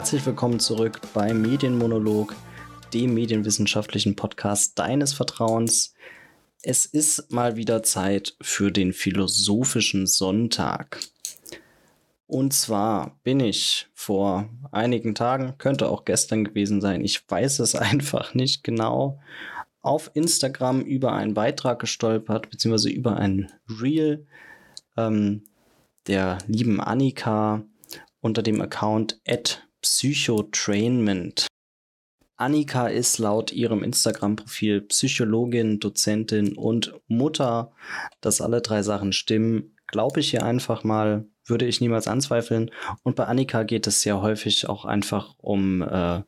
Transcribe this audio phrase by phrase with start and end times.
[0.00, 2.34] herzlich willkommen zurück bei Medienmonolog,
[2.94, 5.92] dem medienwissenschaftlichen Podcast deines Vertrauens.
[6.62, 11.00] Es ist mal wieder Zeit für den philosophischen Sonntag.
[12.26, 17.74] Und zwar bin ich vor einigen Tagen, könnte auch gestern gewesen sein, ich weiß es
[17.74, 19.20] einfach nicht genau,
[19.82, 24.26] auf Instagram über einen Beitrag gestolpert, beziehungsweise über ein Reel
[24.96, 25.42] ähm,
[26.06, 27.64] der lieben Annika
[28.22, 29.20] unter dem Account
[29.82, 31.46] psychotrainment.
[32.36, 37.72] Annika ist laut ihrem Instagram-Profil Psychologin, Dozentin und Mutter.
[38.20, 42.70] Dass alle drei Sachen stimmen, glaube ich hier einfach mal würde ich niemals anzweifeln.
[43.02, 46.22] Und bei Annika geht es sehr häufig auch einfach um äh,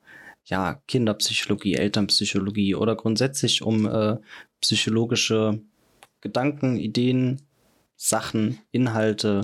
[0.45, 4.19] ja, Kinderpsychologie, Elternpsychologie oder grundsätzlich um äh,
[4.61, 5.63] psychologische
[6.21, 7.41] Gedanken, Ideen,
[7.97, 9.43] Sachen, Inhalte,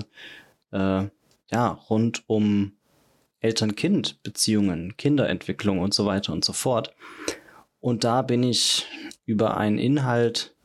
[0.71, 1.05] äh,
[1.51, 2.73] ja, rund um
[3.39, 6.93] Eltern-Kind-Beziehungen, Kinderentwicklung und so weiter und so fort.
[7.79, 8.85] Und da bin ich
[9.25, 10.55] über einen Inhalt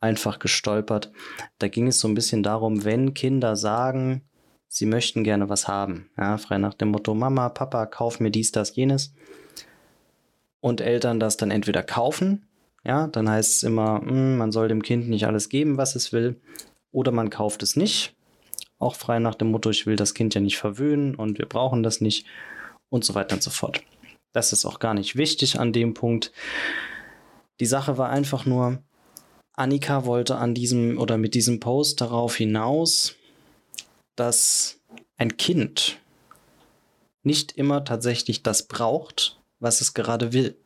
[0.00, 1.12] einfach gestolpert.
[1.58, 4.22] Da ging es so ein bisschen darum, wenn Kinder sagen,
[4.68, 6.10] sie möchten gerne was haben.
[6.16, 9.14] Ja, frei nach dem Motto, Mama, Papa, kauf mir dies, das, jenes.
[10.60, 12.46] Und Eltern das dann entweder kaufen,
[12.84, 16.12] ja, dann heißt es immer, hm, man soll dem Kind nicht alles geben, was es
[16.12, 16.40] will,
[16.92, 18.14] oder man kauft es nicht.
[18.80, 21.84] Auch frei nach dem Motto, ich will das Kind ja nicht verwöhnen und wir brauchen
[21.84, 22.26] das nicht
[22.88, 23.82] und so weiter und so fort.
[24.32, 26.32] Das ist auch gar nicht wichtig an dem Punkt.
[27.60, 28.82] Die Sache war einfach nur,
[29.52, 33.16] Annika wollte an diesem oder mit diesem Post darauf hinaus,
[34.16, 34.80] dass
[35.18, 35.98] ein Kind
[37.22, 40.56] nicht immer tatsächlich das braucht, was es gerade will.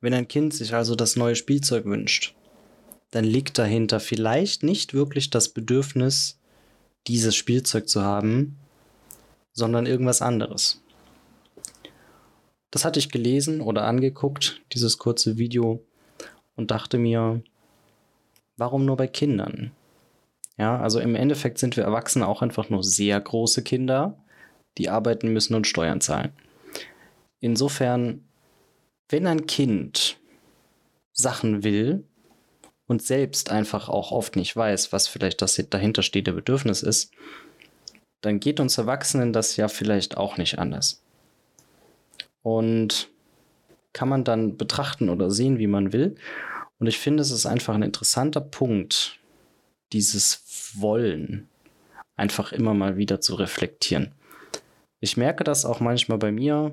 [0.00, 2.34] Wenn ein Kind sich also das neue Spielzeug wünscht,
[3.12, 6.40] dann liegt dahinter vielleicht nicht wirklich das Bedürfnis,
[7.06, 8.56] dieses Spielzeug zu haben,
[9.52, 10.82] sondern irgendwas anderes.
[12.70, 15.82] Das hatte ich gelesen oder angeguckt, dieses kurze Video,
[16.56, 17.42] und dachte mir,
[18.56, 19.72] warum nur bei Kindern?
[20.58, 24.18] Ja, also im Endeffekt sind wir Erwachsene auch einfach nur sehr große Kinder,
[24.78, 26.32] die arbeiten müssen und Steuern zahlen.
[27.40, 28.24] Insofern,
[29.08, 30.18] wenn ein Kind
[31.12, 32.04] Sachen will
[32.86, 37.12] und selbst einfach auch oft nicht weiß, was vielleicht das dahinterstehende Bedürfnis ist,
[38.20, 41.02] dann geht uns Erwachsenen das ja vielleicht auch nicht anders.
[42.42, 43.08] Und
[43.92, 46.16] kann man dann betrachten oder sehen, wie man will.
[46.78, 49.18] Und ich finde, es ist einfach ein interessanter Punkt,
[49.92, 51.48] dieses Wollen
[52.16, 54.12] einfach immer mal wieder zu reflektieren.
[55.00, 56.72] Ich merke das auch manchmal bei mir.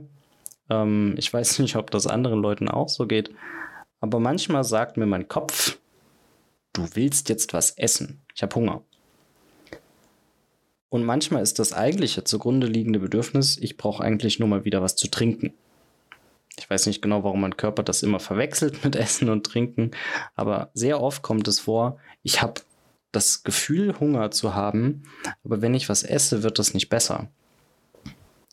[0.70, 3.32] Ähm, ich weiß nicht, ob das anderen Leuten auch so geht.
[4.00, 5.78] Aber manchmal sagt mir mein Kopf,
[6.74, 8.22] du willst jetzt was essen.
[8.36, 8.84] Ich habe Hunger.
[10.90, 14.96] Und manchmal ist das eigentliche zugrunde liegende Bedürfnis, ich brauche eigentlich nur mal wieder was
[14.96, 15.54] zu trinken.
[16.60, 19.92] Ich weiß nicht genau, warum mein Körper das immer verwechselt mit Essen und Trinken,
[20.36, 22.62] aber sehr oft kommt es vor, ich habe
[23.12, 25.04] das Gefühl, Hunger zu haben,
[25.44, 27.30] aber wenn ich was esse, wird das nicht besser.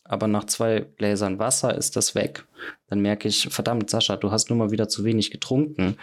[0.04, 2.44] Aber nach zwei Gläsern Wasser ist das weg.
[2.88, 5.97] Dann merke ich, verdammt, Sascha, du hast nur mal wieder zu wenig getrunken.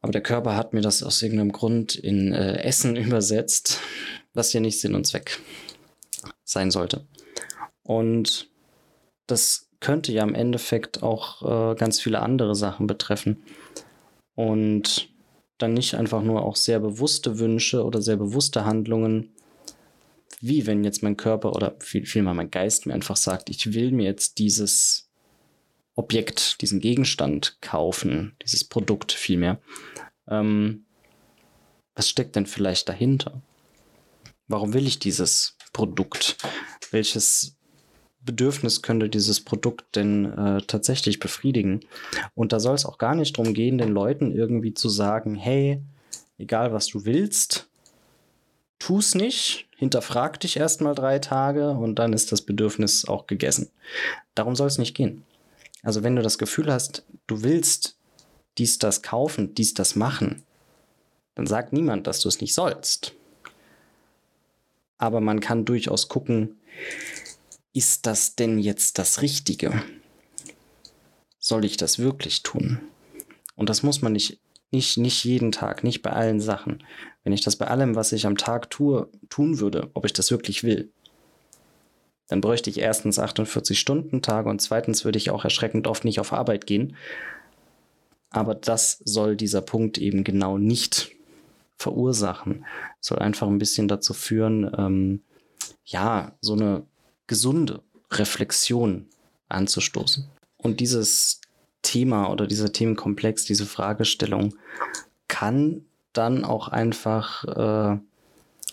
[0.00, 3.80] Aber der Körper hat mir das aus irgendeinem Grund in äh, Essen übersetzt,
[4.34, 5.40] was ja nicht Sinn und Zweck
[6.44, 7.06] sein sollte.
[7.82, 8.50] Und
[9.26, 13.42] das könnte ja im Endeffekt auch äh, ganz viele andere Sachen betreffen.
[14.34, 15.08] Und
[15.58, 19.34] dann nicht einfach nur auch sehr bewusste Wünsche oder sehr bewusste Handlungen,
[20.40, 23.92] wie wenn jetzt mein Körper oder viel, vielmehr mein Geist mir einfach sagt, ich will
[23.92, 25.09] mir jetzt dieses
[26.00, 29.60] Objekt, diesen Gegenstand kaufen, dieses Produkt vielmehr.
[30.26, 30.86] Ähm,
[31.94, 33.42] was steckt denn vielleicht dahinter?
[34.48, 36.38] Warum will ich dieses Produkt?
[36.90, 37.58] Welches
[38.22, 41.80] Bedürfnis könnte dieses Produkt denn äh, tatsächlich befriedigen?
[42.34, 45.82] Und da soll es auch gar nicht darum gehen, den Leuten irgendwie zu sagen, hey,
[46.38, 47.68] egal was du willst,
[48.78, 53.68] tu's nicht, hinterfrag dich erstmal drei Tage und dann ist das Bedürfnis auch gegessen.
[54.34, 55.24] Darum soll es nicht gehen.
[55.82, 57.96] Also wenn du das Gefühl hast, du willst
[58.58, 60.42] dies, das kaufen, dies, das machen,
[61.34, 63.14] dann sagt niemand, dass du es nicht sollst.
[64.98, 66.60] Aber man kann durchaus gucken,
[67.72, 69.82] ist das denn jetzt das Richtige?
[71.38, 72.80] Soll ich das wirklich tun?
[73.56, 74.38] Und das muss man nicht,
[74.70, 76.84] nicht, nicht jeden Tag, nicht bei allen Sachen.
[77.24, 80.30] Wenn ich das bei allem, was ich am Tag tue, tun würde, ob ich das
[80.30, 80.92] wirklich will,
[82.30, 86.20] dann bräuchte ich erstens 48 Stunden Tage und zweitens würde ich auch erschreckend oft nicht
[86.20, 86.96] auf Arbeit gehen.
[88.30, 91.10] Aber das soll dieser Punkt eben genau nicht
[91.76, 92.64] verursachen.
[93.00, 95.22] Soll einfach ein bisschen dazu führen, ähm,
[95.84, 96.86] ja, so eine
[97.26, 97.82] gesunde
[98.12, 99.08] Reflexion
[99.48, 100.28] anzustoßen.
[100.56, 101.40] Und dieses
[101.82, 104.54] Thema oder dieser Themenkomplex, diese Fragestellung
[105.26, 107.98] kann dann auch einfach äh,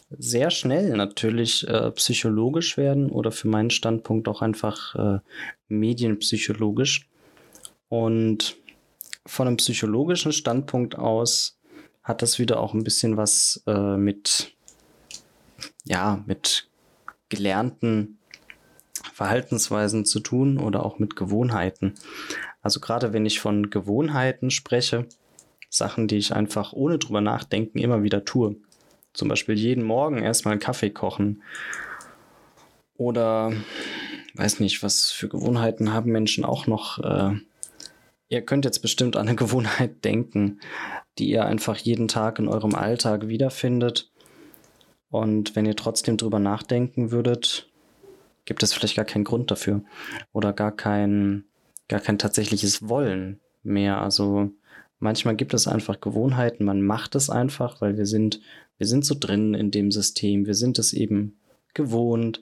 [0.09, 5.19] sehr schnell natürlich äh, psychologisch werden oder für meinen Standpunkt auch einfach äh,
[5.67, 7.09] medienpsychologisch.
[7.89, 8.57] Und
[9.25, 11.57] von einem psychologischen Standpunkt aus
[12.03, 14.55] hat das wieder auch ein bisschen was äh, mit,
[15.83, 16.69] ja, mit
[17.29, 18.17] gelernten
[19.13, 21.95] Verhaltensweisen zu tun oder auch mit Gewohnheiten.
[22.61, 25.07] Also gerade wenn ich von Gewohnheiten spreche,
[25.69, 28.55] Sachen, die ich einfach ohne drüber nachdenken immer wieder tue.
[29.17, 31.41] Zum Beispiel jeden Morgen erstmal einen Kaffee kochen.
[32.97, 33.51] Oder
[34.35, 36.99] weiß nicht, was für Gewohnheiten haben Menschen auch noch.
[36.99, 37.39] Äh,
[38.29, 40.59] ihr könnt jetzt bestimmt an eine Gewohnheit denken,
[41.17, 44.11] die ihr einfach jeden Tag in eurem Alltag wiederfindet.
[45.09, 47.71] Und wenn ihr trotzdem drüber nachdenken würdet,
[48.45, 49.81] gibt es vielleicht gar keinen Grund dafür.
[50.31, 51.45] Oder gar kein,
[51.87, 53.99] gar kein tatsächliches Wollen mehr.
[53.99, 54.51] Also
[54.99, 58.41] manchmal gibt es einfach Gewohnheiten, man macht es einfach, weil wir sind
[58.77, 61.39] wir sind so drin in dem System, wir sind es eben
[61.73, 62.41] gewohnt.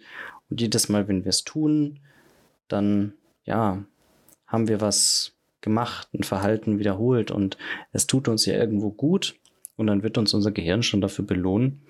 [0.49, 1.99] Und jedes Mal, wenn wir es tun,
[2.67, 3.13] dann,
[3.45, 3.83] ja,
[4.47, 7.57] haben wir was gemacht, ein Verhalten wiederholt und
[7.91, 9.39] es tut uns ja irgendwo gut
[9.77, 11.81] und dann wird uns unser Gehirn schon dafür belohnen.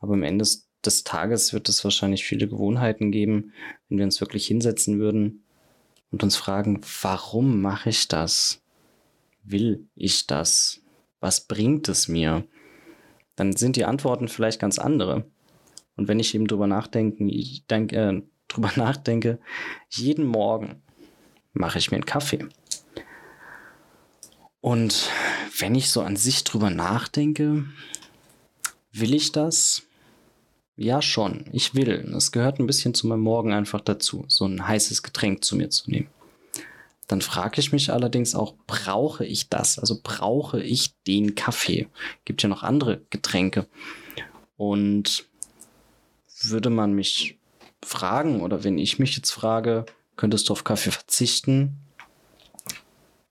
[0.00, 0.44] Aber am Ende
[0.84, 3.52] des Tages wird es wahrscheinlich viele Gewohnheiten geben,
[3.88, 5.44] wenn wir uns wirklich hinsetzen würden
[6.10, 8.61] und uns fragen, warum mache ich das?
[9.42, 10.80] Will ich das?
[11.20, 12.44] Was bringt es mir?
[13.36, 15.24] dann sind die Antworten vielleicht ganz andere.
[15.96, 19.38] Und wenn ich eben drüber nachdenke, ich denke, äh, drüber nachdenke,
[19.88, 20.82] jeden Morgen
[21.52, 22.46] mache ich mir einen Kaffee.
[24.60, 25.10] Und
[25.58, 27.64] wenn ich so an sich drüber nachdenke,
[28.92, 29.82] will ich das?
[30.76, 31.46] Ja, schon.
[31.52, 32.12] Ich will.
[32.16, 35.70] Es gehört ein bisschen zu meinem Morgen einfach dazu, so ein heißes Getränk zu mir
[35.70, 36.08] zu nehmen.
[37.08, 39.78] Dann frage ich mich allerdings auch, brauche ich das?
[39.78, 41.88] Also brauche ich den Kaffee?
[42.24, 43.66] Gibt ja noch andere Getränke.
[44.56, 45.26] Und
[46.42, 47.38] würde man mich
[47.84, 51.78] fragen oder wenn ich mich jetzt frage, könntest du auf Kaffee verzichten?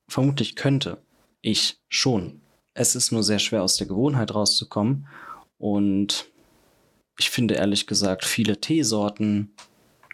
[0.08, 0.98] Vermutlich könnte
[1.42, 2.42] ich schon.
[2.74, 5.08] Es ist nur sehr schwer aus der Gewohnheit rauszukommen
[5.58, 6.30] und
[7.18, 9.54] ich finde ehrlich gesagt viele Teesorten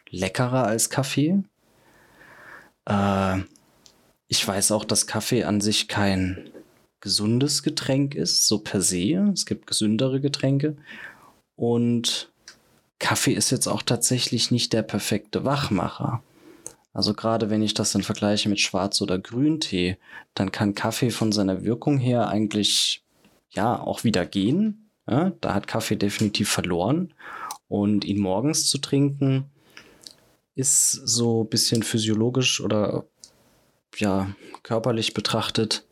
[0.09, 1.43] leckerer als Kaffee.
[2.87, 3.39] Äh,
[4.27, 6.49] ich weiß auch, dass Kaffee an sich kein
[6.99, 9.31] gesundes Getränk ist, so per se.
[9.33, 10.75] Es gibt gesündere Getränke.
[11.55, 12.31] Und
[12.99, 16.23] Kaffee ist jetzt auch tatsächlich nicht der perfekte Wachmacher.
[16.93, 19.97] Also gerade wenn ich das dann vergleiche mit Schwarz- oder Grüntee,
[20.33, 23.03] dann kann Kaffee von seiner Wirkung her eigentlich
[23.51, 24.89] ja auch wieder gehen.
[25.09, 27.13] Ja, da hat Kaffee definitiv verloren.
[27.69, 29.45] Und ihn morgens zu trinken,
[30.57, 33.05] ist so ein bisschen physiologisch oder
[33.95, 35.85] ja, körperlich betrachtet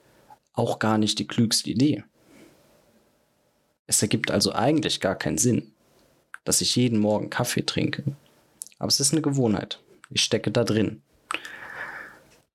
[0.53, 2.03] auch gar nicht die klügste Idee.
[3.85, 5.71] Es ergibt also eigentlich gar keinen Sinn,
[6.45, 8.03] dass ich jeden Morgen Kaffee trinke.
[8.79, 9.81] Aber es ist eine Gewohnheit.
[10.09, 11.03] Ich stecke da drin.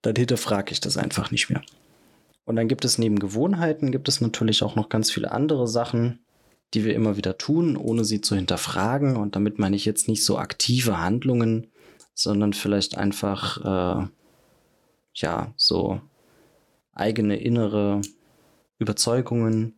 [0.02, 1.62] Dann hinterfrage ich das einfach nicht mehr.
[2.44, 6.18] Und dann gibt es neben Gewohnheiten, gibt es natürlich auch noch ganz viele andere Sachen,
[6.74, 9.16] die wir immer wieder tun, ohne sie zu hinterfragen.
[9.16, 11.69] Und damit meine ich jetzt nicht so aktive Handlungen,
[12.22, 14.08] sondern vielleicht einfach äh,
[15.14, 16.00] ja, so
[16.92, 18.02] eigene innere
[18.78, 19.74] Überzeugungen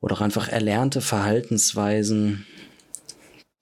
[0.00, 2.46] oder auch einfach erlernte Verhaltensweisen,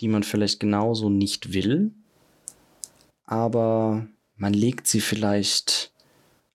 [0.01, 1.93] die man vielleicht genauso nicht will,
[3.25, 5.93] aber man legt sie vielleicht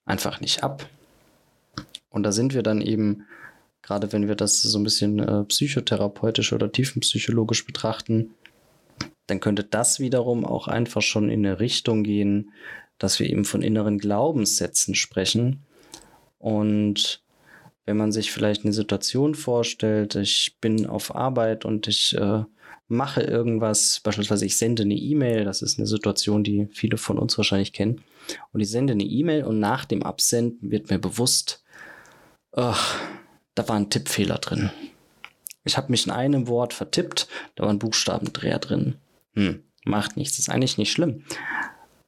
[0.05, 0.89] einfach nicht ab.
[2.09, 3.25] Und da sind wir dann eben,
[3.81, 8.31] gerade wenn wir das so ein bisschen äh, psychotherapeutisch oder tiefenpsychologisch betrachten,
[9.27, 12.51] dann könnte das wiederum auch einfach schon in eine Richtung gehen,
[12.97, 15.65] dass wir eben von inneren Glaubenssätzen sprechen.
[16.39, 17.21] Und
[17.85, 22.43] wenn man sich vielleicht eine Situation vorstellt, ich bin auf Arbeit und ich äh,
[22.87, 27.37] mache irgendwas, beispielsweise ich sende eine E-Mail, das ist eine Situation, die viele von uns
[27.37, 28.03] wahrscheinlich kennen,
[28.51, 31.63] und ich sende eine E-Mail und nach dem Absenden wird mir bewusst,
[32.51, 32.99] ach,
[33.55, 34.69] da war ein Tippfehler drin.
[35.63, 38.95] Ich habe mich in einem Wort vertippt, da war ein Buchstabendreher drin.
[39.37, 41.23] Hm, macht nichts, ist eigentlich nicht schlimm.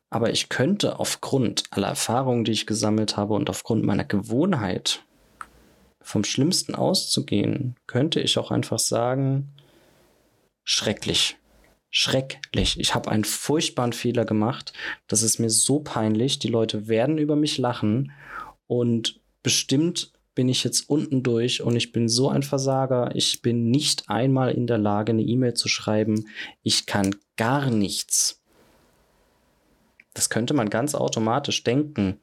[0.09, 5.03] Aber ich könnte aufgrund aller Erfahrungen, die ich gesammelt habe und aufgrund meiner Gewohnheit,
[6.01, 9.53] vom Schlimmsten auszugehen, könnte ich auch einfach sagen,
[10.63, 11.37] schrecklich.
[11.91, 12.79] Schrecklich.
[12.79, 14.73] Ich habe einen furchtbaren Fehler gemacht.
[15.07, 16.39] Das ist mir so peinlich.
[16.39, 18.11] Die Leute werden über mich lachen.
[18.65, 23.13] Und bestimmt bin ich jetzt unten durch und ich bin so ein Versager.
[23.13, 26.29] Ich bin nicht einmal in der Lage, eine E-Mail zu schreiben.
[26.63, 28.41] Ich kann gar nichts.
[30.13, 32.21] Das könnte man ganz automatisch denken.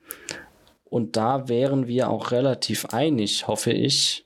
[0.87, 4.25] Und da wären wir auch relativ einig, hoffe ich.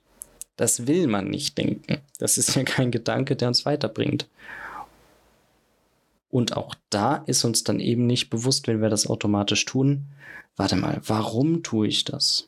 [0.55, 1.97] Das will man nicht denken.
[2.17, 4.29] Das ist ja kein Gedanke, der uns weiterbringt.
[6.29, 10.05] Und auch da ist uns dann eben nicht bewusst, wenn wir das automatisch tun,
[10.55, 12.47] warte mal, warum tue ich das?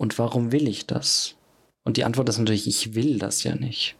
[0.00, 1.36] Und warum will ich das?
[1.84, 3.96] Und die Antwort ist natürlich, ich will das ja nicht.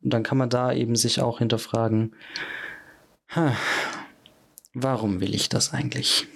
[0.00, 2.14] Und dann kann man da eben sich auch hinterfragen,
[4.74, 6.28] warum will ich das eigentlich?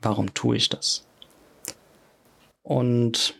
[0.00, 1.06] Warum tue ich das?
[2.64, 3.36] Und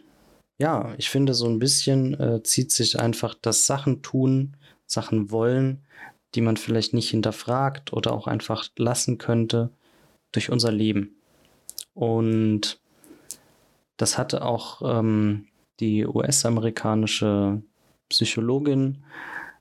[0.57, 5.85] ja, ich finde, so ein bisschen äh, zieht sich einfach das Sachen tun, Sachen wollen,
[6.37, 9.71] die man vielleicht nicht hinterfragt oder auch einfach lassen könnte,
[10.31, 11.17] durch unser Leben.
[11.93, 12.81] Und
[14.03, 15.47] das hatte auch ähm,
[15.79, 17.63] die US-amerikanische
[18.09, 19.05] Psychologin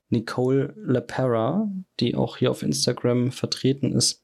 [0.10, 1.70] Nicole LaPera,
[2.00, 4.24] die auch hier auf Instagram vertreten ist,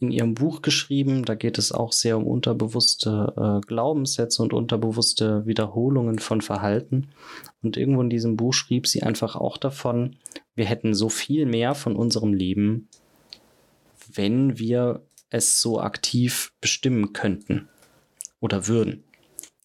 [0.00, 1.24] in ihrem Buch geschrieben.
[1.24, 7.10] Da geht es auch sehr um unterbewusste äh, Glaubenssätze und unterbewusste Wiederholungen von Verhalten.
[7.62, 10.16] Und irgendwo in diesem Buch schrieb sie einfach auch davon,
[10.56, 12.88] wir hätten so viel mehr von unserem Leben,
[14.12, 17.68] wenn wir es so aktiv bestimmen könnten
[18.40, 19.04] oder würden.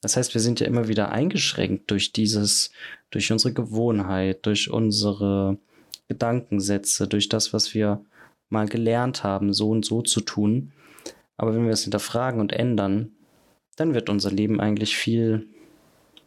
[0.06, 2.70] Das heißt, wir sind ja immer wieder eingeschränkt durch dieses,
[3.10, 5.58] durch unsere Gewohnheit, durch unsere
[6.08, 8.06] Gedankensätze, durch das, was wir
[8.50, 10.74] mal gelernt haben, so und so zu tun.
[11.38, 13.14] Aber wenn wir es hinterfragen und ändern,
[13.78, 15.48] dann wird unser Leben eigentlich viel,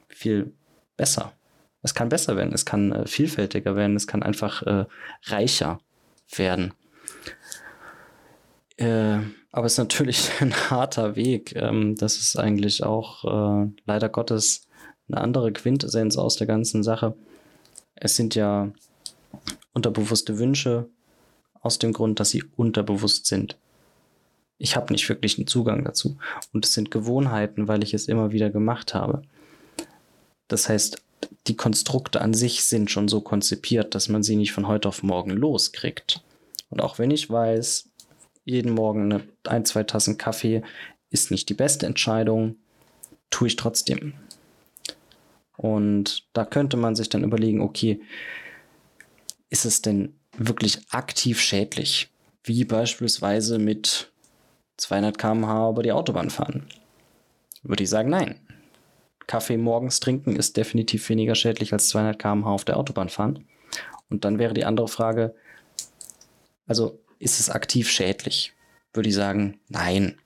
[0.09, 0.53] viel
[0.97, 1.35] besser.
[1.83, 4.87] Es kann besser werden, es kann äh, vielfältiger werden, es kann einfach äh,
[5.27, 5.79] reicher
[6.35, 6.75] werden.
[8.77, 9.21] Äh,
[9.51, 11.55] aber es ist natürlich ein harter Weg.
[11.57, 14.67] Ähm, das ist eigentlich auch äh, leider Gottes
[15.09, 17.15] eine andere Quintessenz aus der ganzen Sache.
[17.95, 18.71] Es sind ja
[19.73, 20.89] unterbewusste Wünsche
[21.61, 23.57] aus dem Grund, dass sie unterbewusst sind.
[24.59, 26.19] Ich habe nicht wirklich einen Zugang dazu.
[26.53, 29.23] Und es sind Gewohnheiten, weil ich es immer wieder gemacht habe.
[30.49, 31.01] Das heißt,
[31.47, 35.03] die Konstrukte an sich sind schon so konzipiert, dass man sie nicht von heute auf
[35.03, 36.23] morgen loskriegt.
[36.71, 37.89] Und auch wenn ich weiß,
[38.49, 40.63] jeden Morgen eine, ein, zwei Tassen Kaffee
[41.11, 42.57] ist nicht die beste Entscheidung,
[43.31, 44.15] tue ich trotzdem.
[45.57, 48.01] Und da könnte man sich dann überlegen, okay,
[49.51, 52.11] ist es denn wirklich aktiv schädlich?
[52.45, 54.13] Wie beispielsweise mit
[54.79, 56.67] 200 km/h über die Autobahn fahren?
[57.63, 58.41] Würde ich sagen, nein.
[59.27, 63.45] Kaffee morgens trinken ist definitiv weniger schädlich als 200 km/h auf der Autobahn fahren.
[64.09, 65.35] Und dann wäre die andere Frage,
[66.67, 68.53] also ist es aktiv schädlich?
[68.93, 70.19] Würde ich sagen, nein.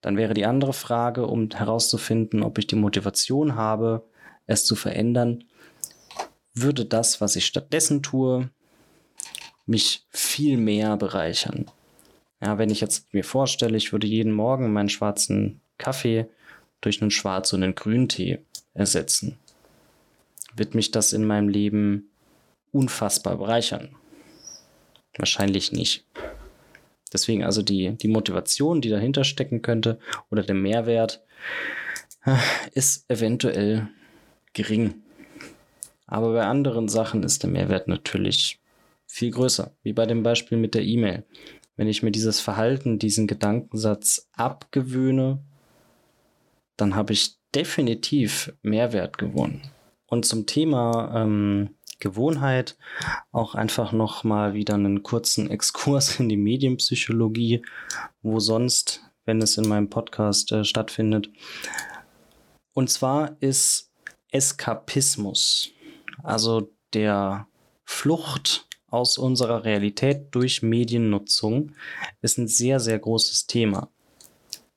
[0.00, 4.04] Dann wäre die andere Frage, um herauszufinden, ob ich die Motivation habe,
[4.46, 5.44] es zu verändern,
[6.54, 8.50] würde das, was ich stattdessen tue,
[9.66, 11.70] mich viel mehr bereichern.
[12.40, 16.26] Ja, wenn ich jetzt mir vorstelle, ich würde jeden Morgen meinen schwarzen Kaffee
[16.80, 18.40] durch einen schwarzen und einen Grüntee
[18.74, 19.38] ersetzen,
[20.56, 22.10] wird mich das in meinem Leben
[22.72, 23.94] unfassbar bereichern.
[25.16, 26.04] Wahrscheinlich nicht.
[27.12, 29.98] Deswegen also die, die Motivation, die dahinter stecken könnte
[30.30, 31.22] oder der Mehrwert
[32.24, 32.36] äh,
[32.72, 33.88] ist eventuell
[34.52, 35.02] gering.
[36.06, 38.60] Aber bei anderen Sachen ist der Mehrwert natürlich
[39.06, 41.24] viel größer, wie bei dem Beispiel mit der E-Mail.
[41.76, 45.42] Wenn ich mir dieses Verhalten, diesen Gedankensatz abgewöhne,
[46.76, 49.62] dann habe ich definitiv Mehrwert gewonnen.
[50.06, 51.70] Und zum Thema ähm,
[52.00, 52.76] Gewohnheit
[53.30, 57.62] auch einfach noch mal wieder einen kurzen Exkurs in die Medienpsychologie,
[58.22, 61.30] wo sonst, wenn es in meinem Podcast äh, stattfindet.
[62.72, 63.90] Und zwar ist
[64.30, 65.70] Eskapismus,
[66.22, 67.46] also der
[67.84, 71.72] Flucht aus unserer Realität durch Mediennutzung,
[72.22, 73.90] ist ein sehr, sehr großes Thema,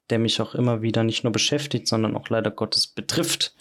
[0.09, 3.55] der mich auch immer wieder nicht nur beschäftigt, sondern auch leider Gottes betrifft.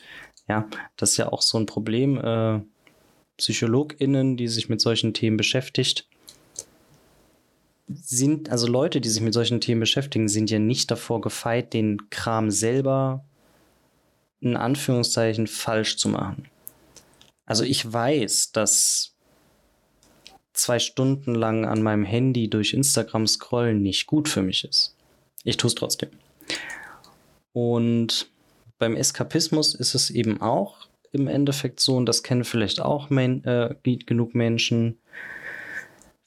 [0.49, 2.19] Ja, das ist ja auch so ein Problem.
[2.19, 2.61] Äh,
[3.36, 6.06] PsychologInnen, die sich mit solchen Themen beschäftigt,
[7.88, 12.10] sind, also Leute, die sich mit solchen Themen beschäftigen, sind ja nicht davor gefeit, den
[12.10, 13.24] Kram selber
[14.40, 16.48] in Anführungszeichen falsch zu machen.
[17.44, 19.14] Also ich weiß, dass
[20.52, 24.94] zwei Stunden lang an meinem Handy durch Instagram scrollen nicht gut für mich ist.
[25.44, 26.10] Ich tue es trotzdem.
[27.52, 28.30] Und
[28.78, 33.45] beim Eskapismus ist es eben auch im Endeffekt so, und das kennen vielleicht auch men
[33.45, 33.75] äh,
[34.07, 34.99] genug Menschen,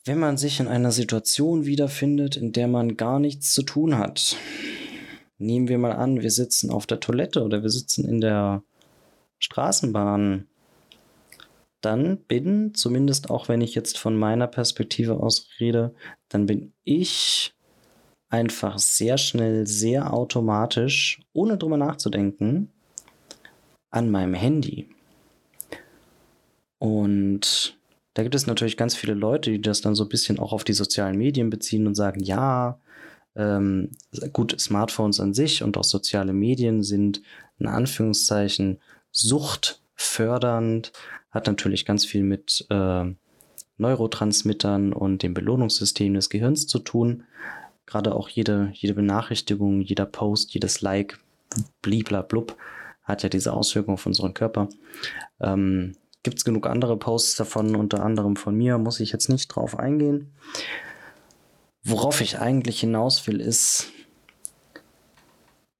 [0.06, 4.38] wenn man sich in einer Situation wiederfindet, in der man gar nichts zu tun hat.
[5.40, 8.64] Nehmen wir mal an, wir sitzen auf der Toilette oder wir sitzen in der
[9.40, 10.48] Straßenbahn.
[11.82, 15.94] dann bin, zumindest auch wenn ich jetzt von meiner Perspektive aus rede,
[16.30, 17.54] dann bin ich
[18.30, 22.72] einfach sehr schnell, sehr automatisch, ohne drüber nachzudenken,
[23.96, 24.90] an meinem Handy.
[26.78, 27.78] Und
[28.14, 30.64] da gibt es natürlich ganz viele Leute, die das dann so ein bisschen auch auf
[30.64, 32.80] die sozialen Medien beziehen und sagen, ja,
[33.36, 33.92] ähm,
[34.34, 37.22] gut, Smartphones an sich und auch soziale Medien sind
[37.58, 38.80] in Anführungszeichen
[39.12, 40.92] suchtfördernd,
[41.32, 43.06] hat natürlich ganz viel mit äh,
[43.78, 47.24] Neurotransmittern und dem Belohnungssystem des Gehirns zu tun.
[47.86, 51.20] Gerade auch jede, jede Benachrichtigung, jeder Post, jedes Like,
[51.82, 52.58] bliblablub,
[53.06, 54.68] hat ja diese Auswirkung auf unseren Körper.
[55.40, 59.48] Ähm, Gibt es genug andere Posts davon, unter anderem von mir, muss ich jetzt nicht
[59.48, 60.34] drauf eingehen.
[61.84, 63.92] Worauf ich eigentlich hinaus will, ist,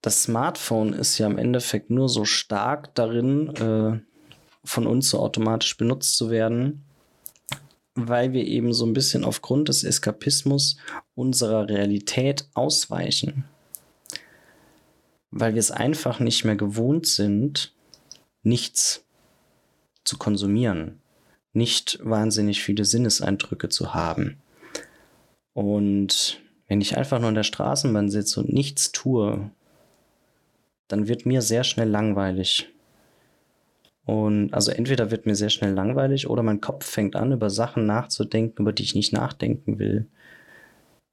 [0.02, 4.00] das Smartphone ist ja im Endeffekt nur so stark darin, äh,
[4.64, 6.86] von uns so automatisch benutzt zu werden,
[7.96, 10.78] weil wir eben so ein bisschen aufgrund des Eskapismus
[11.16, 13.46] unserer Realität ausweichen.
[15.38, 17.74] Weil wir es einfach nicht mehr gewohnt sind,
[18.42, 19.06] nichts
[20.06, 21.02] zu konsumieren,
[21.52, 24.38] nicht wahnsinnig viele Sinneseindrücke zu haben.
[25.52, 29.52] Und wenn ich einfach nur in der Straßenbahn sitze und nichts tue,
[30.88, 32.70] dann wird mir sehr schnell langweilig.
[34.06, 37.86] Und also entweder wird mir sehr schnell langweilig oder mein Kopf fängt an, über Sachen
[37.86, 40.08] nachzudenken, über die ich nicht nachdenken will.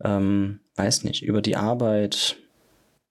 [0.04, 2.36] Ähm, weiß nicht, über die Arbeit,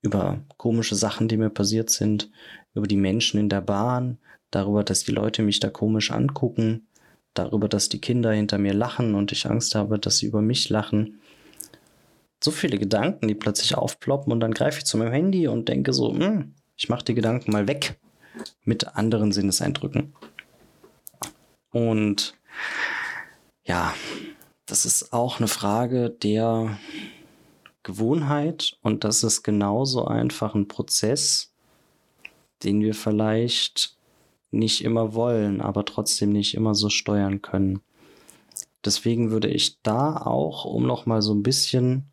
[0.02, 2.30] über komische Sachen, die mir passiert sind,
[2.74, 4.18] über die Menschen in der Bahn,
[4.50, 6.88] darüber, dass die Leute mich da komisch angucken,
[7.34, 10.70] darüber, dass die Kinder hinter mir lachen und ich Angst habe, dass sie über mich
[10.70, 11.20] lachen.
[12.44, 15.94] So viele Gedanken, die plötzlich aufploppen und dann greife ich zu meinem Handy und denke
[15.94, 18.00] so, hm, ich mache die Gedanken mal weg
[18.64, 20.14] mit anderen Sinneseindrücken.
[21.72, 22.36] Und
[23.64, 23.94] ja,
[24.66, 26.78] das ist auch eine Frage der
[27.92, 31.52] Gewohnheit und das ist genauso einfach ein Prozess,
[32.64, 33.98] den wir vielleicht
[34.50, 37.82] nicht immer wollen, aber trotzdem nicht immer so steuern können.
[38.86, 42.06] Deswegen würde ich da auch, um noch mal so ein bisschen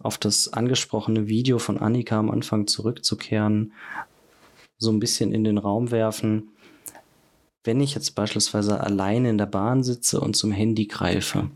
[0.00, 3.72] auf das angesprochene Video von Annika am Anfang zurückzukehren,
[4.76, 6.50] so ein bisschen in den Raum werfen.
[7.62, 11.50] Wenn ich jetzt beispielsweise alleine in der Bahn sitze und zum Handy greife,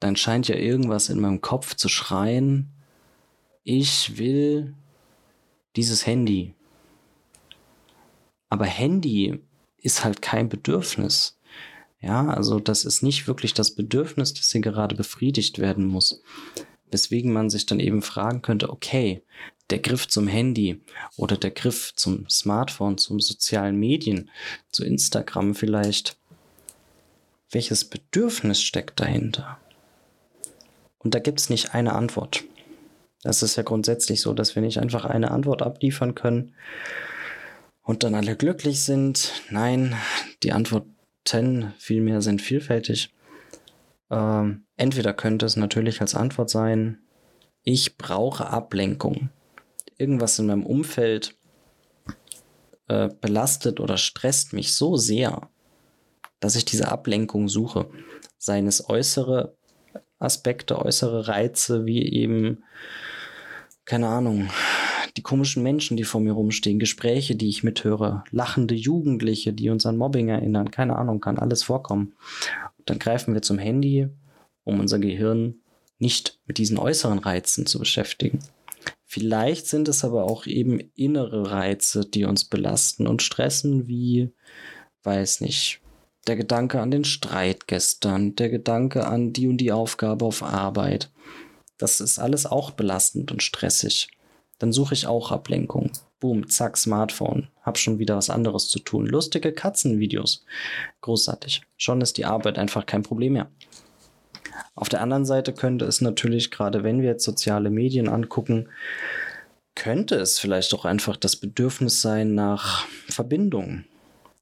[0.00, 2.70] dann scheint ja irgendwas in meinem Kopf zu schreien,
[3.62, 4.74] ich will
[5.76, 6.54] dieses Handy.
[8.48, 9.40] Aber Handy
[9.78, 11.38] ist halt kein Bedürfnis.
[12.00, 16.22] Ja, also das ist nicht wirklich das Bedürfnis, das hier gerade befriedigt werden muss.
[16.90, 19.22] Weswegen man sich dann eben fragen könnte, okay,
[19.68, 20.80] der Griff zum Handy
[21.16, 24.30] oder der Griff zum Smartphone, zum sozialen Medien,
[24.72, 26.16] zu Instagram vielleicht.
[27.50, 29.60] Welches Bedürfnis steckt dahinter?
[31.00, 32.44] Und da gibt es nicht eine Antwort.
[33.22, 36.54] Das ist ja grundsätzlich so, dass wir nicht einfach eine Antwort abliefern können
[37.82, 39.32] und dann alle glücklich sind.
[39.50, 39.96] Nein,
[40.42, 43.12] die Antworten vielmehr sind vielfältig.
[44.10, 46.98] Ähm, entweder könnte es natürlich als Antwort sein,
[47.62, 49.28] ich brauche Ablenkung
[49.98, 51.36] irgendwas in meinem Umfeld
[52.88, 55.50] äh, belastet oder stresst mich so sehr,
[56.40, 57.90] dass ich diese Ablenkung suche.
[58.38, 59.54] Seien es äußere
[60.20, 62.62] Aspekte, äußere Reize, wie eben,
[63.84, 64.50] keine Ahnung,
[65.16, 69.86] die komischen Menschen, die vor mir rumstehen, Gespräche, die ich mithöre, lachende Jugendliche, die uns
[69.86, 72.14] an Mobbing erinnern, keine Ahnung, kann alles vorkommen.
[72.86, 74.08] Dann greifen wir zum Handy,
[74.64, 75.56] um unser Gehirn
[75.98, 78.38] nicht mit diesen äußeren Reizen zu beschäftigen.
[79.04, 84.32] Vielleicht sind es aber auch eben innere Reize, die uns belasten und stressen, wie,
[85.02, 85.80] weiß nicht,
[86.26, 91.10] der Gedanke an den Streit gestern, der Gedanke an die und die Aufgabe auf Arbeit.
[91.78, 94.08] Das ist alles auch belastend und stressig.
[94.58, 95.90] Dann suche ich auch Ablenkung.
[96.20, 97.48] Boom, zack, Smartphone.
[97.62, 99.06] Hab schon wieder was anderes zu tun.
[99.06, 100.44] Lustige Katzenvideos.
[101.00, 101.62] Großartig.
[101.78, 103.50] Schon ist die Arbeit einfach kein Problem mehr.
[104.74, 108.68] Auf der anderen Seite könnte es natürlich, gerade wenn wir jetzt soziale Medien angucken,
[109.74, 113.84] könnte es vielleicht auch einfach das Bedürfnis sein nach Verbindung.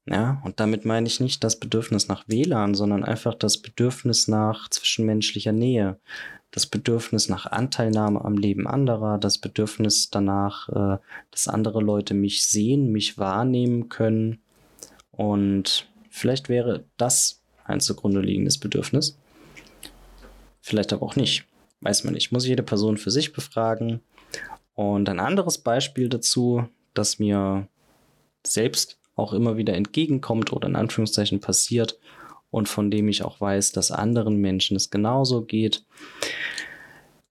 [0.09, 4.67] Ja, und damit meine ich nicht das Bedürfnis nach WLAN, sondern einfach das Bedürfnis nach
[4.67, 5.99] zwischenmenschlicher Nähe,
[6.49, 10.97] das Bedürfnis nach Anteilnahme am Leben anderer, das Bedürfnis danach, äh,
[11.29, 14.41] dass andere Leute mich sehen, mich wahrnehmen können.
[15.11, 19.15] Und vielleicht wäre das ein zugrunde liegendes Bedürfnis.
[20.59, 21.45] Vielleicht aber auch nicht.
[21.81, 22.31] Weiß man nicht.
[22.31, 24.01] Muss jede Person für sich befragen.
[24.73, 27.67] Und ein anderes Beispiel dazu, das mir
[28.43, 31.99] selbst auch immer wieder entgegenkommt oder in Anführungszeichen passiert
[32.51, 35.85] und von dem ich auch weiß, dass anderen Menschen es genauso geht.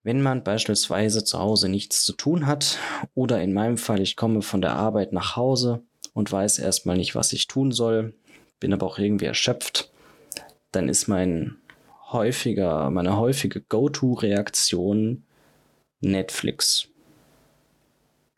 [0.02, 2.78] Wenn man beispielsweise zu Hause nichts zu tun hat
[3.14, 5.82] oder in meinem Fall, ich komme von der Arbeit nach Hause
[6.14, 8.14] und weiß erstmal nicht, was ich tun soll,
[8.60, 9.92] bin aber auch irgendwie erschöpft,
[10.72, 11.56] dann ist mein
[12.10, 15.24] häufiger, meine häufige Go-To-Reaktion
[16.00, 16.88] Netflix.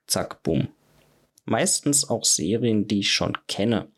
[0.07, 0.69] Zack, bumm.
[1.51, 3.89] Meistens auch Serien, die ich schon kenne.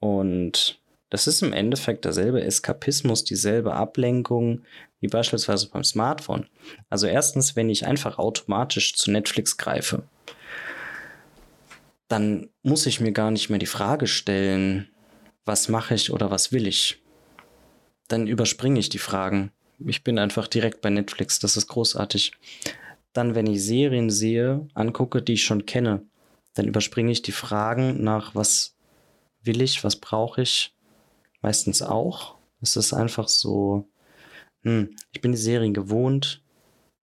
[0.00, 0.80] Und
[1.10, 4.62] das ist im Endeffekt derselbe Eskapismus, dieselbe Ablenkung
[5.00, 6.46] wie beispielsweise beim Smartphone.
[6.88, 10.04] Also erstens, wenn ich einfach automatisch zu Netflix greife,
[12.08, 14.88] dann muss ich mir gar nicht mehr die Frage stellen,
[15.44, 17.02] was mache ich oder was will ich.
[18.08, 19.52] Dann überspringe ich die Fragen.
[19.78, 22.32] Ich bin einfach direkt bei Netflix, das ist großartig.
[23.14, 26.02] Dann, wenn ich Serien sehe, angucke, die ich schon kenne,
[26.52, 28.76] dann überspringe ich die Fragen nach, was
[29.42, 30.74] will ich, was brauche ich,
[31.40, 32.36] meistens auch.
[32.60, 33.88] Es ist einfach so,
[34.62, 36.42] hm, ich bin die Serien gewohnt,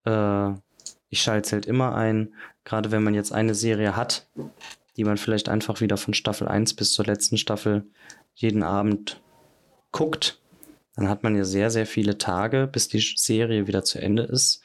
[0.06, 0.52] äh,
[1.10, 4.28] ich schalte es halt immer ein, gerade wenn man jetzt eine Serie hat,
[4.98, 7.86] die man vielleicht einfach wieder von Staffel 1 bis zur letzten Staffel
[8.34, 9.22] jeden Abend
[9.92, 10.40] guckt,
[10.96, 14.62] dann hat man ja sehr, sehr viele Tage, bis die Serie wieder zu Ende ist,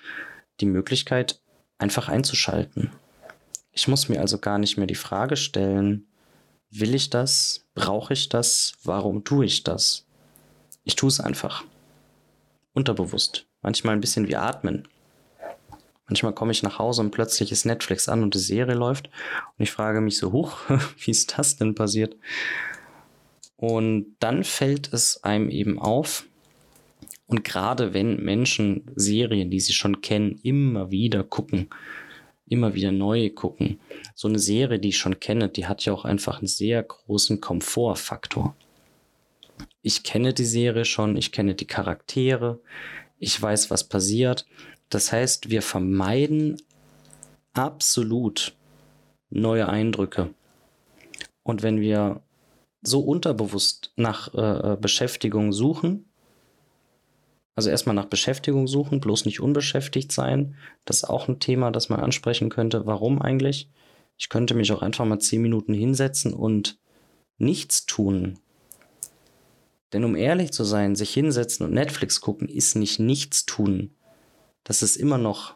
[0.60, 1.40] die Möglichkeit,
[1.78, 2.90] einfach einzuschalten.
[3.72, 6.06] Ich muss mir also gar nicht mehr die Frage stellen,
[6.70, 7.66] will ich das?
[7.74, 8.72] Brauche ich das?
[8.82, 10.06] Warum tue ich das?
[10.84, 11.64] Ich tue es einfach.
[12.72, 13.46] Unterbewusst.
[13.62, 14.88] Manchmal ein bisschen wie atmen.
[16.08, 19.62] Manchmal komme ich nach Hause und plötzlich ist Netflix an und die Serie läuft und
[19.62, 20.58] ich frage mich so, hoch,
[20.98, 22.16] wie ist das denn passiert?
[23.56, 26.26] Und dann fällt es einem eben auf,
[27.26, 31.68] und gerade wenn Menschen Serien, die sie schon kennen, immer wieder gucken,
[32.48, 33.80] immer wieder neu gucken,
[34.14, 37.40] so eine Serie, die ich schon kenne, die hat ja auch einfach einen sehr großen
[37.40, 38.54] Komfortfaktor.
[39.82, 42.60] Ich kenne die Serie schon, ich kenne die Charaktere,
[43.18, 44.46] ich weiß, was passiert.
[44.88, 46.60] Das heißt, wir vermeiden
[47.54, 48.54] absolut
[49.30, 50.32] neue Eindrücke.
[51.42, 52.20] Und wenn wir
[52.86, 56.05] so unterbewusst nach äh, äh, Beschäftigung suchen.
[57.56, 60.54] Also erstmal nach Beschäftigung suchen, bloß nicht unbeschäftigt sein.
[60.84, 62.84] Das ist auch ein Thema, das man ansprechen könnte.
[62.84, 63.70] Warum eigentlich?
[64.18, 66.78] Ich könnte mich auch einfach mal zehn Minuten hinsetzen und
[67.38, 68.38] nichts tun.
[69.92, 73.94] Denn um ehrlich zu sein, sich hinsetzen und Netflix gucken, ist nicht nichts tun.
[74.62, 75.54] Das ist immer noch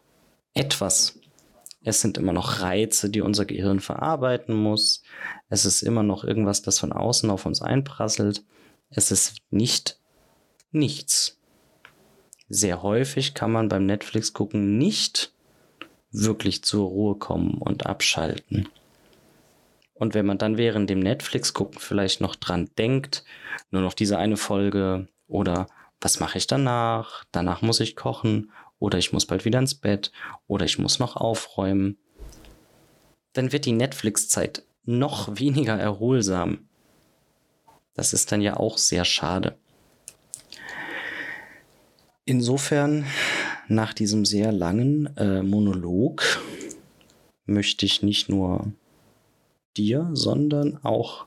[0.55, 1.19] etwas.
[1.83, 5.03] Es sind immer noch Reize, die unser Gehirn verarbeiten muss.
[5.49, 8.45] Es ist immer noch irgendwas, das von außen auf uns einprasselt.
[8.89, 9.99] Es ist nicht
[10.71, 11.40] nichts.
[12.53, 15.33] Sehr häufig kann man beim Netflix gucken nicht
[16.11, 18.69] wirklich zur Ruhe kommen und abschalten.
[19.95, 23.25] Und wenn man dann während dem Netflix gucken vielleicht noch dran denkt,
[23.71, 25.69] nur noch diese eine Folge oder
[26.01, 27.25] was mache ich danach?
[27.31, 30.11] Danach muss ich kochen oder ich muss bald wieder ins Bett
[30.49, 31.99] oder ich muss noch aufräumen,
[33.33, 36.69] dann wird die Netflix-Zeit noch weniger erholsam.
[37.95, 39.57] Das ist dann ja auch sehr schade.
[42.31, 43.07] Insofern,
[43.67, 46.23] nach diesem sehr langen äh, Monolog,
[47.45, 48.73] möchte ich nicht nur
[49.77, 51.27] dir, sondern auch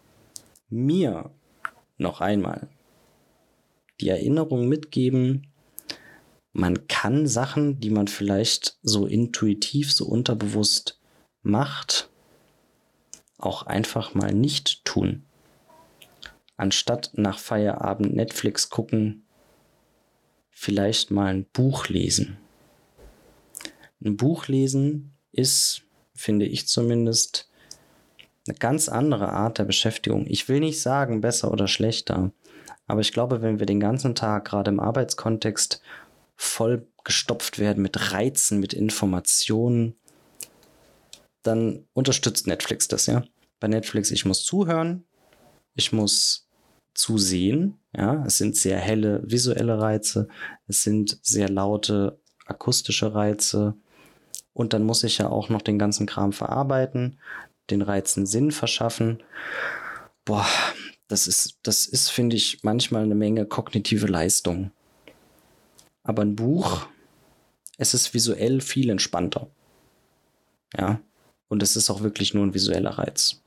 [0.69, 1.29] mir
[1.97, 2.69] noch einmal
[3.99, 5.47] die Erinnerung mitgeben,
[6.53, 11.01] man kann Sachen, die man vielleicht so intuitiv, so unterbewusst
[11.41, 12.09] macht,
[13.37, 15.25] auch einfach mal nicht tun.
[16.55, 19.22] Anstatt nach Feierabend Netflix gucken,
[20.53, 22.37] vielleicht mal ein Buch lesen.
[24.03, 27.49] Ein Buch lesen ist, finde ich zumindest,
[28.47, 30.25] eine ganz andere Art der Beschäftigung.
[30.27, 32.31] Ich will nicht sagen besser oder schlechter,
[32.87, 35.81] aber ich glaube, wenn wir den ganzen Tag gerade im Arbeitskontext
[36.35, 39.95] voll gestopft werden mit Reizen, mit Informationen,
[41.41, 43.23] dann unterstützt Netflix das, ja.
[43.59, 45.05] Bei Netflix, ich muss zuhören,
[45.75, 46.49] ich muss
[46.93, 48.23] zusehen, ja.
[48.25, 50.27] Es sind sehr helle visuelle Reize,
[50.67, 53.75] es sind sehr laute akustische Reize
[54.53, 57.19] und dann muss ich ja auch noch den ganzen Kram verarbeiten,
[57.69, 59.23] den Reizen Sinn verschaffen.
[60.25, 60.47] Boah,
[61.08, 64.71] das ist, das ist, finde ich, manchmal eine Menge kognitive Leistung.
[66.03, 66.88] Aber ein Buch,
[67.77, 69.47] es ist visuell viel entspannter.
[70.77, 70.99] Ja.
[71.47, 73.41] Und es ist auch wirklich nur ein visueller Reiz.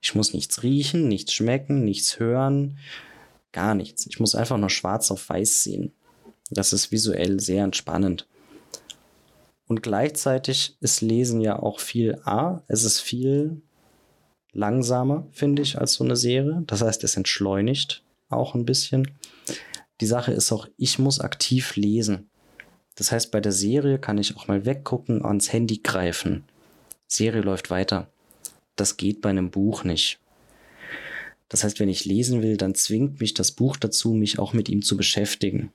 [0.00, 2.78] Ich muss nichts riechen, nichts schmecken, nichts hören,
[3.52, 4.06] gar nichts.
[4.06, 5.92] Ich muss einfach nur schwarz auf weiß sehen.
[6.50, 8.26] Das ist visuell sehr entspannend.
[9.66, 13.62] Und gleichzeitig ist Lesen ja auch viel A, es ist viel
[14.52, 16.64] langsamer, finde ich, als so eine Serie.
[16.66, 19.10] Das heißt, es entschleunigt auch ein bisschen.
[20.00, 22.30] Die Sache ist auch, ich muss aktiv lesen.
[22.96, 26.44] Das heißt, bei der Serie kann ich auch mal weggucken, ans Handy greifen.
[27.06, 28.10] Serie läuft weiter.
[28.76, 30.19] Das geht bei einem Buch nicht.
[31.50, 34.68] Das heißt, wenn ich lesen will, dann zwingt mich das Buch dazu, mich auch mit
[34.68, 35.72] ihm zu beschäftigen.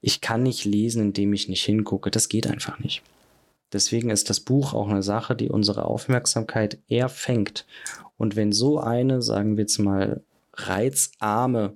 [0.00, 2.10] Ich kann nicht lesen, indem ich nicht hingucke.
[2.10, 3.02] Das geht einfach nicht.
[3.72, 7.66] Deswegen ist das Buch auch eine Sache, die unsere Aufmerksamkeit eher fängt.
[8.16, 10.22] Und wenn so eine, sagen wir jetzt mal,
[10.54, 11.74] reizarme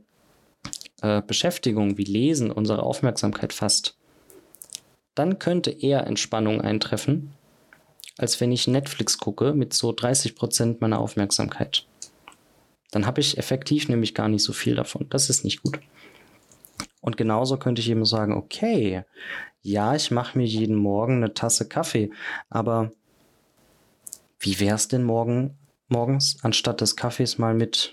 [1.02, 3.98] äh, Beschäftigung wie Lesen unsere Aufmerksamkeit fasst,
[5.14, 7.32] dann könnte eher Entspannung eintreffen,
[8.16, 11.84] als wenn ich Netflix gucke mit so 30 Prozent meiner Aufmerksamkeit.
[12.90, 15.08] Dann habe ich effektiv nämlich gar nicht so viel davon.
[15.10, 15.80] Das ist nicht gut.
[17.00, 19.04] Und genauso könnte ich eben sagen, okay,
[19.62, 22.10] ja, ich mache mir jeden Morgen eine Tasse Kaffee,
[22.48, 22.92] aber
[24.38, 27.92] wie wäre es denn morgen, morgens anstatt des Kaffees mal mit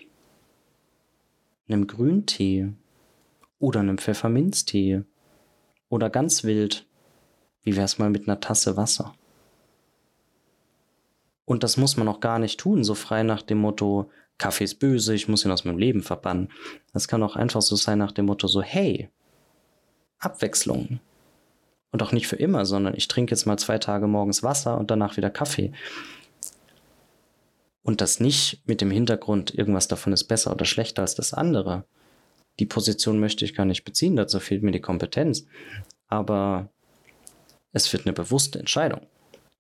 [1.68, 2.72] einem Grüntee
[3.60, 5.04] oder einem Pfefferminztee
[5.90, 6.88] oder ganz wild,
[7.64, 9.14] wie wäre es mal mit einer Tasse Wasser?
[11.44, 14.80] Und das muss man auch gar nicht tun, so frei nach dem Motto, Kaffee ist
[14.80, 16.50] böse, ich muss ihn aus meinem Leben verbannen.
[16.93, 19.10] Das kann auch einfach so sein nach dem Motto so, hey,
[20.19, 21.00] Abwechslung.
[21.91, 24.91] Und auch nicht für immer, sondern ich trinke jetzt mal zwei Tage morgens Wasser und
[24.91, 25.71] danach wieder Kaffee.
[27.82, 31.86] Und das nicht mit dem Hintergrund, irgendwas davon ist besser oder schlechter als das andere.
[32.60, 35.45] Die Position möchte ich gar nicht beziehen, dazu fehlt mir die Kompetenz.
[36.08, 36.69] Aber
[37.71, 39.08] es wird eine bewusste Entscheidung.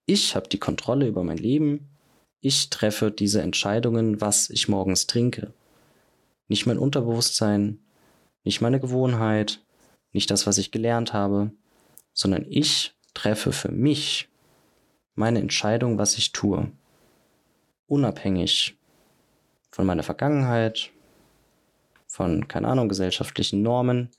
[0.05, 1.89] Ich habe die Kontrolle über mein Leben.
[2.39, 5.53] Ich treffe diese Entscheidungen, was ich morgens trinke.
[6.47, 7.79] Nicht mein Unterbewusstsein,
[8.43, 9.61] nicht meine Gewohnheit,
[10.13, 11.51] nicht das, was ich gelernt habe,
[12.13, 14.29] sondern ich treffe für mich
[15.15, 16.71] meine Entscheidung, was ich tue.
[17.87, 18.77] Unabhängig
[19.71, 20.91] von meiner Vergangenheit,
[22.07, 24.09] von, keine Ahnung, gesellschaftlichen Normen.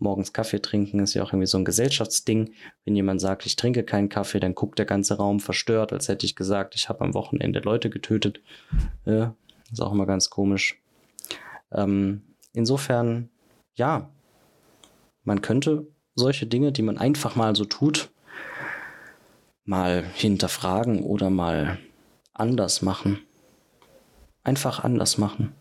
[0.00, 2.54] Morgens Kaffee trinken ist ja auch irgendwie so ein Gesellschaftsding.
[2.84, 6.24] Wenn jemand sagt, ich trinke keinen Kaffee, dann guckt der ganze Raum verstört, als hätte
[6.24, 8.40] ich gesagt, ich habe am Wochenende Leute getötet.
[9.04, 9.34] Ja,
[9.70, 10.80] ist auch immer ganz komisch.
[11.70, 12.22] Ähm,
[12.54, 13.28] insofern,
[13.74, 14.10] ja,
[15.22, 18.10] man könnte solche Dinge, die man einfach mal so tut,
[19.64, 21.78] mal hinterfragen oder mal
[22.32, 23.20] anders machen.
[24.42, 25.52] Einfach anders machen,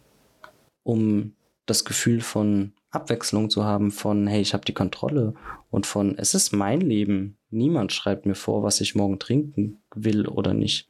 [0.84, 1.34] um
[1.65, 5.36] das Gefühl von Abwechslung zu haben, von hey, ich habe die Kontrolle
[5.69, 7.38] und von es ist mein Leben.
[7.52, 10.89] Niemand schreibt mir vor, was ich morgen trinken will oder nicht.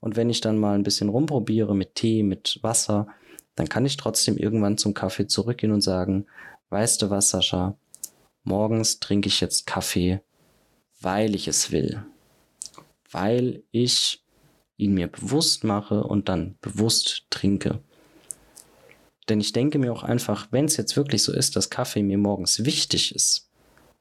[0.00, 3.08] Und wenn ich dann mal ein bisschen rumprobiere mit Tee, mit Wasser,
[3.56, 6.26] dann kann ich trotzdem irgendwann zum Kaffee zurückgehen und sagen,
[6.70, 7.76] weißt du was, Sascha,
[8.44, 10.20] morgens trinke ich jetzt Kaffee,
[11.00, 12.04] weil ich es will.
[13.10, 14.22] Weil ich
[14.76, 17.82] ihn mir bewusst mache und dann bewusst trinke.
[19.28, 22.18] Denn ich denke mir auch einfach, wenn es jetzt wirklich so ist, dass Kaffee mir
[22.18, 23.50] morgens wichtig ist,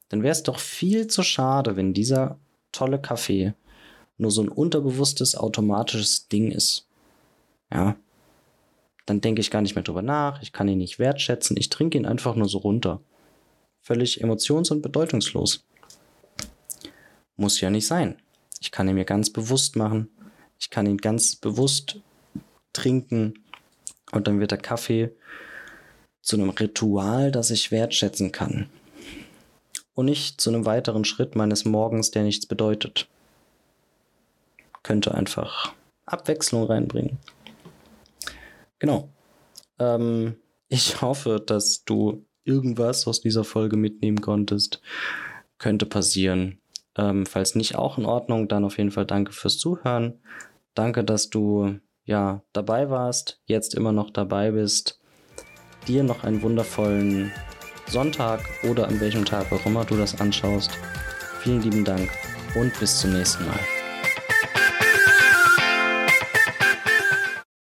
[0.09, 2.39] dann wäre es doch viel zu schade, wenn dieser
[2.71, 3.53] tolle Kaffee
[4.17, 6.87] nur so ein unterbewusstes, automatisches Ding ist.
[7.71, 7.97] Ja.
[9.05, 11.97] Dann denke ich gar nicht mehr drüber nach, ich kann ihn nicht wertschätzen, ich trinke
[11.97, 13.01] ihn einfach nur so runter
[13.87, 15.63] völlig emotions- und bedeutungslos.
[17.37, 18.17] Muss ja nicht sein.
[18.59, 20.09] Ich kann ihn mir ganz bewusst machen.
[20.59, 22.01] Ich kann ihn ganz bewusst
[22.73, 23.45] trinken.
[24.11, 25.11] Und dann wird der Kaffee
[26.21, 28.69] zu einem Ritual, das ich wertschätzen kann.
[29.93, 33.07] Und nicht zu einem weiteren Schritt meines Morgens, der nichts bedeutet.
[34.83, 35.73] Könnte einfach
[36.05, 37.17] Abwechslung reinbringen.
[38.79, 39.09] Genau.
[39.79, 40.37] Ähm,
[40.69, 44.81] ich hoffe, dass du irgendwas aus dieser Folge mitnehmen konntest.
[45.57, 46.59] Könnte passieren.
[46.97, 50.19] Ähm, falls nicht auch in Ordnung, dann auf jeden Fall danke fürs Zuhören.
[50.73, 54.99] Danke, dass du ja dabei warst, jetzt immer noch dabei bist.
[55.87, 57.31] Dir noch einen wundervollen
[57.85, 60.71] Sonntag oder an welchem Tag auch immer du das anschaust.
[61.41, 62.09] Vielen lieben Dank
[62.55, 63.76] und bis zum nächsten Mal.